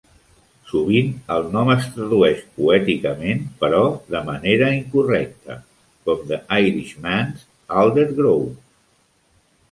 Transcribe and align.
Sovint, 0.69 1.09
el 1.33 1.43
nom 1.55 1.67
es 1.73 1.83
tradueix 1.97 2.39
"poèticament", 2.55 3.43
però 3.59 3.81
de 4.15 4.21
manera 4.29 4.69
incorrecta, 4.77 5.57
com 6.11 6.23
"The 6.31 6.39
Irishman's 6.61 7.43
Alder 7.83 8.07
Grove". 8.21 8.49